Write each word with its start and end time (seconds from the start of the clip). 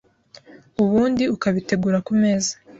ubundi 0.83 1.23
ukabitegura 1.35 1.97
ku 2.05 2.11
meza 2.21 2.53